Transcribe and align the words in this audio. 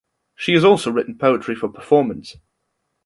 She 0.33 0.53
has 0.53 0.65
also 0.65 0.89
written 0.89 1.15
poetry 1.15 1.53
for 1.53 1.69
performance. 1.69 2.35